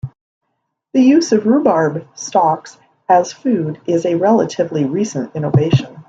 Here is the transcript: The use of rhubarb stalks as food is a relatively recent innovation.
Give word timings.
The 0.93 1.01
use 1.03 1.31
of 1.31 1.45
rhubarb 1.45 2.07
stalks 2.15 2.75
as 3.07 3.31
food 3.33 3.79
is 3.85 4.03
a 4.03 4.15
relatively 4.15 4.83
recent 4.83 5.35
innovation. 5.35 5.95